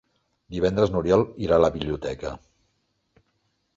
Divendres 0.55 0.93
n'Oriol 0.95 1.25
irà 1.47 1.59
a 1.61 1.63
la 1.65 1.71
biblioteca. 1.77 2.33